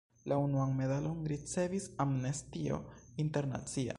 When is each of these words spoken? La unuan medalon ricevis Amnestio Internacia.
La 0.31 0.37
unuan 0.43 0.71
medalon 0.79 1.19
ricevis 1.33 1.85
Amnestio 2.07 2.79
Internacia. 3.27 3.89